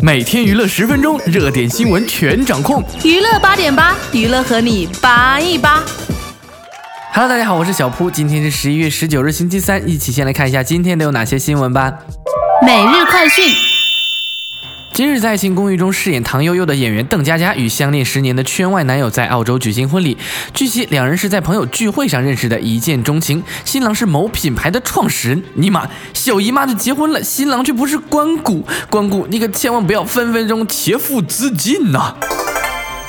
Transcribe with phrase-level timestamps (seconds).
[0.00, 2.82] 每天娱乐十分钟，热点新闻全掌控。
[3.04, 5.82] 娱乐八点八，娱乐和你八一八。
[7.12, 11.92] Hello，大家好，我是小铺，今天是十一月十九日，星期三，一起先来看一下今天都有哪些新闻吧。
[12.64, 13.52] 每日快讯，
[14.98, 20.18] 今日在《爱情公寓》中饰演唐悠悠的演员邓家佳与相恋十年的圈外男友在澳洲举行婚礼。
[20.52, 23.40] 据悉，两人是在朋友聚会上认识的，一见钟情。
[23.64, 32.16] 新郎是某品牌的创始人，尼玛，小姨妈都结婚了，新郎却不是关谷，关谷你可千万不要分分钟切腹自尽呐、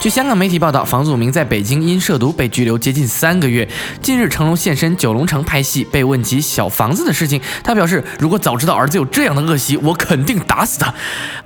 [0.00, 3.68] 据香港媒体报道，房祖名在北京因涉毒被拘留接近三个月。
[4.00, 10.94] 近日，成龙现身九龙城拍戏，被问及小房子的事情，他表示：“如果早知道儿子有这样的恶习，我肯定打死他。”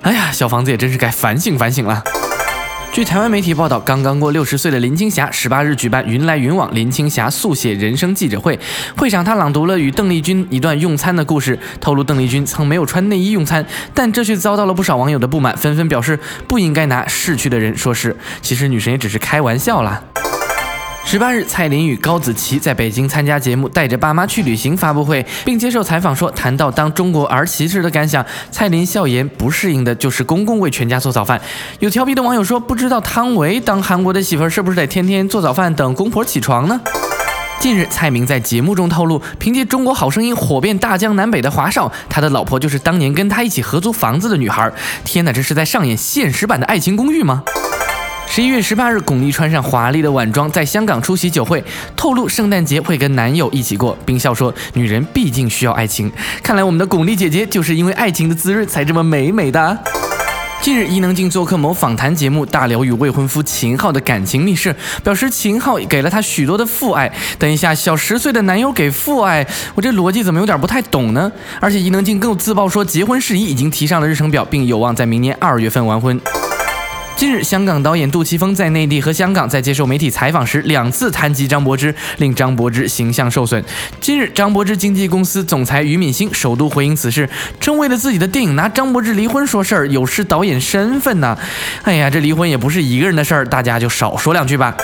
[0.01, 2.03] 哎呀，小房子也真是该反省反省了。
[2.93, 8.59] 据台湾媒体报道，刚刚过六十岁的林青霞，十八日举办云来云往林青霞速写人生记者会。
[8.95, 18.15] 会上，她朗读了与邓丽君一段用餐的故事，透露邓丽君曾没有穿内衣用餐，但这却遭到了不少网友的不满，纷纷表示不应该拿逝去的人说事。
[18.43, 19.99] 其实女神也只是开玩笑啦。
[21.05, 31.39] 十八日，蔡琳与高子淇在北京参加节目《带着爸妈去旅行》发布会，并接受采访说，谈到当中国儿媳时的感想，蔡琳笑言不适应的就是公公为全家做早饭。
[31.79, 36.81] 有调皮的网友说，不知道汤唯当韩国的媳妇是不是得天天做早饭等公婆起床呢？
[37.59, 44.71] 近日，蔡明在节目中透露，凭借《中国好声音》火遍大江南北的华少，他的老婆就是当年跟他一起合租房子的女孩。
[45.03, 47.43] 天哪，这是在上演现实版的《爱情公寓》吗？
[48.27, 51.63] 十一月十八日，巩俐穿上华丽的晚装，在香港出席酒会，
[51.95, 59.77] 透露圣诞节会跟男友一起过，并笑说：“女人毕竟需要爱情。”看来我们的巩俐姐姐就是因为爱情的滋润才这么美美的。
[60.63, 67.11] 近日，伊能静做客某访谈节目，大聊与未婚夫秦昊的感情密室，表示秦昊给了她许多的父爱。
[67.37, 71.31] 等一下，小十岁的男友给父爱，我这逻辑怎么有点不太懂呢？
[71.59, 76.19] 而且伊能静更自曝说，结婚事宜已经提上了日程表，并有望在明年二月份完婚。
[77.15, 83.63] 近日，香港导演杜琪峰在内地和香港在接受媒体采访时，两次谈及张柏芝，令张柏芝形象受损。
[84.01, 87.29] 近日，张柏芝经纪公司总裁俞敏星首度回应此事，
[87.59, 91.37] 称为了自己的电影拿张柏芝离婚说事儿，有失导演身份呐、
[91.83, 94.75] 哎呀，这离婚也不是一个人的事儿，大家就少说两句吧。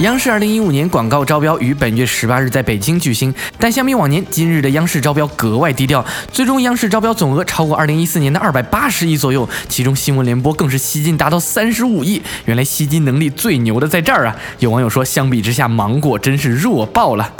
[0.00, 6.04] 央视二零一五年广告招标于本月十八日在北京举行，但相比往年，今日的央视招标格外低调。
[6.30, 12.20] 最终，央视招标总额超过二零一四年的二百八十亿左右，其中新闻联播更是吸金达到三十五亿。
[12.44, 14.36] 原来吸金能力最牛的在这儿啊！
[14.58, 17.32] 有网友说，相比之下，芒果真是弱爆了。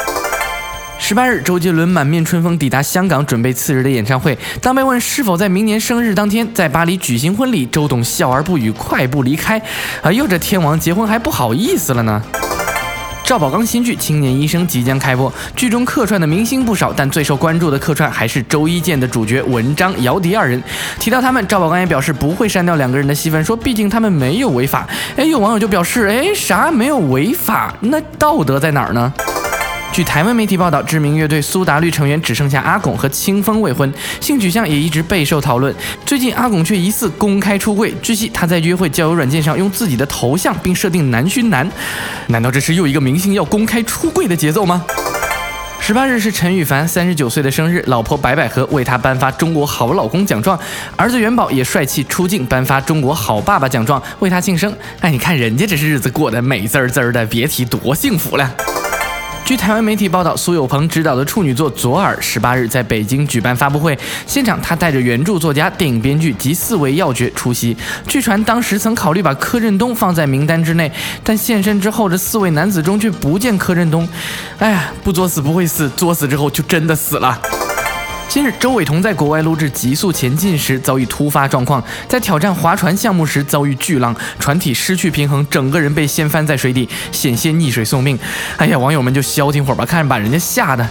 [0.99, 4.37] 十八日，周杰伦满面春风抵达香港，准备次日的演唱会。
[4.61, 9.61] 当被问是否在明年生日当天在巴黎举行婚礼，周董笑而不语，快步离开。
[10.03, 12.21] 哎呦，这天王结婚还不好意思了呢。
[13.25, 20.61] 赵宝刚新剧《青年医生》即将开播，剧中客串的明星不少，但最受关注的客串还是周一见的主角文章、姚笛二人。
[20.99, 24.87] 提到他们，赵宝刚也表示不会删掉两个人的戏份，说毕竟他们没有违法。
[25.17, 27.75] 哎，有网友就表示，哎，啥没有违法？
[27.81, 29.13] 那道德在哪儿呢？
[29.93, 35.75] 据台湾媒体报道，知名乐队苏打绿成员只剩下阿拱和清风未婚，性取向也一直备受讨论。
[36.05, 41.67] 最近阿拱却疑似公开出柜，据悉他在约会交友软件上用自己的头像并设定男勋男，
[42.27, 44.85] 难道这是又一个明星要公开出柜的节奏吗？
[45.81, 50.59] 十八日是陈羽凡三十九岁的生日，老婆白百合为他颁发中国好老公奖状，
[50.97, 54.77] 儿子元宝也帅气出镜颁发中国好爸爸奖状为他庆生。
[55.01, 58.53] 哎，你看人家这是日子过得美滋滋的，别提多幸福了。
[59.47, 63.97] 据台湾媒体报道，苏有朋执导的处女作《左耳》十八日在北京举办发布会，
[64.27, 67.77] 现场他带着原著作家、电影编剧及四位要角出席。
[68.09, 70.91] 据传当时曾考虑把柯震东放在名单之内，
[71.23, 74.09] 但现身之后，这四位男子中却不见柯震东。
[74.59, 77.41] 哎呀，不作死不会死，作死之后就真的死了。
[78.29, 88.19] 今日，周韦彤在国外录制《极速前进》时遭遇突发状况，在挑战划船项目时遭遇巨浪，船体失去平衡，整个人被掀翻在水底，险些溺水送命。
[88.59, 90.87] 哎呀，网友们就消停会儿吧，看着把人家吓的。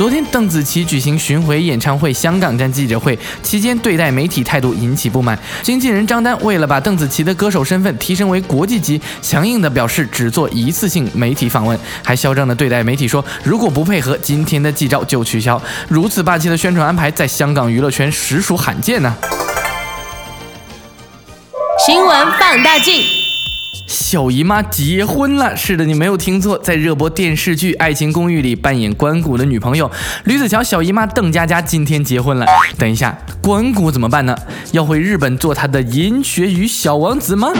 [0.00, 5.38] 昨天，邓紫棋举行巡回演唱会香港站记者会期间，对待媒体态度引起不满。
[5.60, 15.60] 经纪人张丹为了把邓紫棋的歌手身份提升为国际级，强硬地表示只做一次性媒体访问，还嚣张地对待媒体说，如果不配合今天的记招就取消。
[15.86, 19.14] 如此霸气的宣传安排，在香港娱乐圈实属罕见呢、
[21.86, 23.19] 新闻放大镜。
[23.90, 29.90] 小姨妈结婚了，是的，你没有听错，在热播电视剧《爱情公寓》里扮演关谷的女朋友
[30.22, 32.46] 吕子乔小姨妈邓家佳今天结婚了。
[32.78, 34.38] 等一下，关谷怎么办呢？
[34.70, 37.52] 要回日本做他的银雪与小王子吗？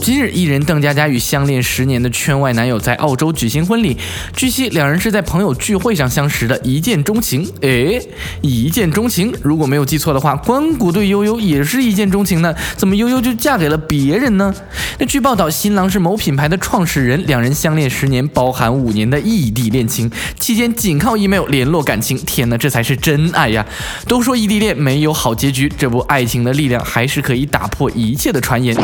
[0.00, 3.96] 今日艺人邓家佳与相恋十年的圈外男友在澳洲举行婚礼，
[4.34, 7.48] 据悉两人是在朋友聚会上相识的，一见钟情。
[7.60, 8.04] 诶，
[8.40, 14.52] 一见钟情，如果没有记错的话，关谷对悠悠也是一见钟情呢，怎么悠悠就嫁给了别人呢？
[14.98, 20.10] 那据报道，新新郎是某品牌的创始人，两人相恋十年，包含五年的异地恋情，
[20.40, 22.16] 期间仅靠 email 联络感情。
[22.24, 23.62] 天哪，这才是真爱呀！
[24.06, 28.74] 都说异地恋没有好结局，这部爱情的力量还是可以打破一切的传言。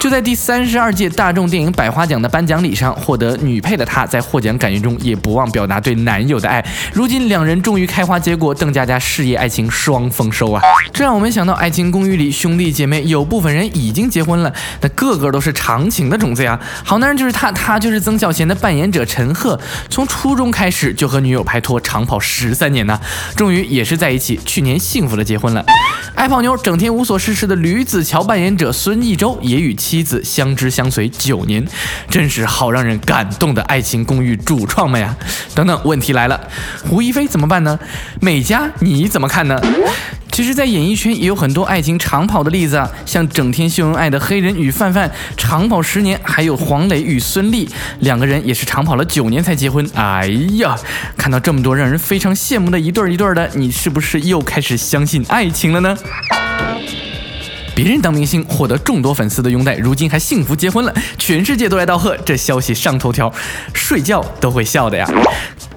[0.00, 6.60] 就在第三十二届大众电影百花奖的颁奖礼上，获得女配的她，在获奖感言中也不忘表达对男友的爱。
[6.92, 10.60] 如今两人终于开花结果，邓家佳事业爱情双丰收啊！
[10.92, 16.58] 这让我们想到《爱情公寓》里兄弟姐妹有部分人已经结婚了，那个个都是长情的种子呀。
[16.84, 19.58] 好男人就是他，他就是曾小贤的扮演者陈赫，
[19.88, 23.00] 从初中开始就和女友拍拖，长跑十三年呢，
[23.36, 25.64] 终于也是在一起，去年幸福的结婚了。
[26.14, 31.66] 爱泡妞、整天无所事事的吕子乔扮演者孙艺洲也与妻子相知相随九年，
[32.08, 35.14] 真是好让人感动的爱情公寓主创们呀！
[35.54, 36.40] 等等，问题来了，
[36.88, 37.78] 胡一菲怎么办呢？
[38.20, 39.60] 美嘉你怎么看呢？
[40.36, 47.66] 其实，在演艺圈也有很多爱情长跑的例子啊，像整天秀恩爱的黑人与范范长跑十年，还有黄磊与孙俪
[48.00, 49.90] 两个人也是长跑了九年才结婚。
[49.94, 50.26] 哎
[50.58, 50.78] 呀，
[51.16, 55.96] 看到这么多让人非常羡慕的一对儿一对儿的，你是不是又开始相信爱情了呢？
[57.74, 63.32] 别人当明星获得众多粉丝的拥戴，如今还幸福结婚了，全世界都来道贺，这消息上头条，
[63.72, 65.08] 睡觉都会笑的呀。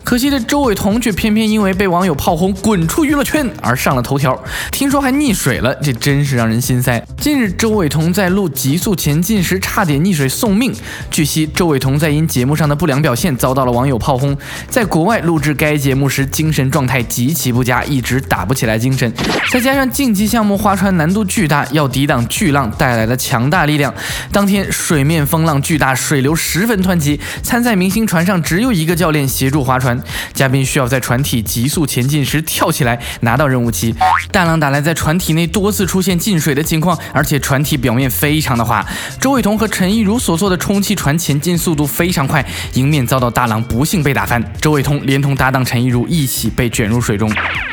[0.10, 4.36] 可惜的周韦彤却偏偏因为被网友炮轰滚出娱乐圈而上了头条，
[4.72, 7.00] 听说还溺水了，这真是让人心塞。
[7.20, 10.74] 近日，周韦彤在录《极速前进》时差点溺水送命。
[11.12, 14.36] 据悉，周韦彤在因节目上的不良表现遭到了网友炮轰，
[14.68, 19.14] 在国外录制该节目时精神状态极其不佳，一直打不起来精神。
[19.52, 23.94] 再加上竞技项目划船难度巨大，要抵挡巨浪带来的强大力量，
[24.32, 29.99] 当天水面风浪巨大，水流十分湍急，参赛明星船上只有一个教练协助划船。
[30.34, 33.94] 嘉宾需要在船体急速前进时跳起来拿到任务旗，
[34.32, 38.86] 大浪打来，在船体内多次出现进水的情况，而且船体表面非常的滑。
[39.20, 44.44] 周伟彤和陈亦儒所做的充气船前进速度非常快，迎面遭到大浪，不幸被打翻。
[44.62, 47.32] 周伟彤连同搭档陈亦儒一起被卷入水中。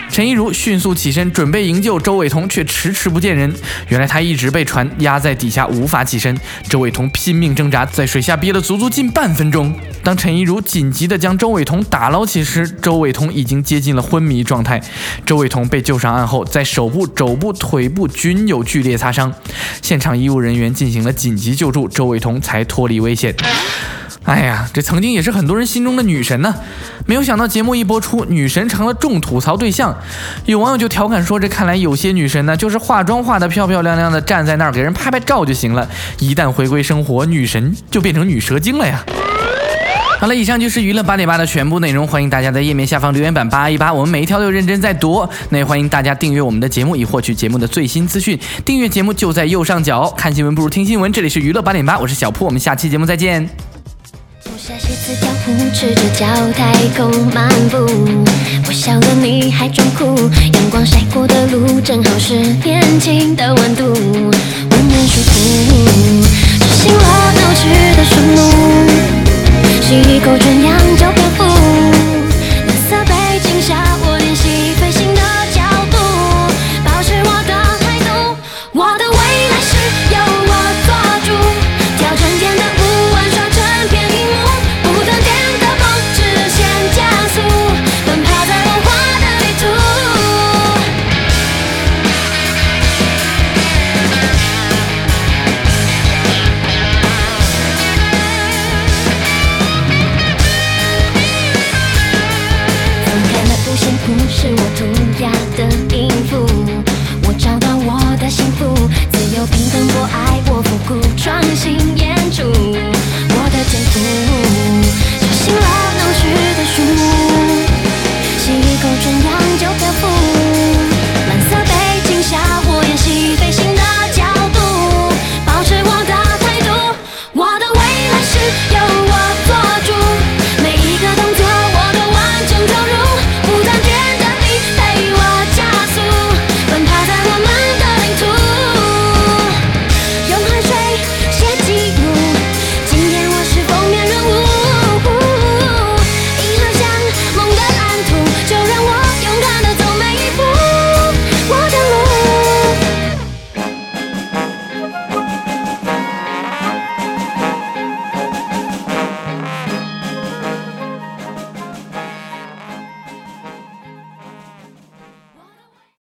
[0.09, 3.53] 陈一如迅速起身准备营救周伟彤，却迟迟不见人。
[3.89, 6.35] 原来他一直被船压在底下，无法起身。
[6.69, 9.75] 周伟彤拼命挣扎，在水下憋了足足近半分钟。
[10.03, 14.81] 当陈一如紧急地将周伟彤打捞起时，周伟彤已经接近了昏迷状态。
[15.27, 19.31] 周伟彤被救上岸后，在手部、肘部、腿部均有剧烈擦伤。
[19.83, 23.35] 现场医务人员进行了紧急救助，周伟彤才脱离危险。
[24.27, 26.53] 哎呀，这曾经也是很多人心中的女神呢，
[27.07, 29.97] 没有想到节目一播出，女神成了众吐槽对象。
[30.47, 35.89] 有网友就调侃说：“这看来有些女神呢，就是化妆化的漂漂亮亮的，站在那儿给人拍拍照就行了。
[36.19, 39.05] 一旦回归生活，女神就变成女蛇精了呀。”
[40.19, 45.25] 好了，以上就是娱乐八点八的全部内容，欢迎大家在页面下方留言板扒一扒，我们每一条都认真在读。
[45.51, 48.37] 那也欢迎大家订阅我们的节目，以获取节目的最新资讯。
[48.65, 51.13] 订阅节目就在右上角，看新闻不如听新闻。
[51.13, 53.76] 这里是娱乐八点八，我是小铺，我们下期节目再见。
[54.67, 57.87] 下鞋子，跳舞赤着脚太空漫步。
[58.67, 60.17] 我笑了，你还装酷。
[60.55, 62.35] 阳光晒过的路，正好是
[62.65, 65.31] 年轻的温度，温暖舒服。
[66.59, 68.41] 执行了闹区的树木，
[69.83, 72.06] 吸一口纯氧就漂浮。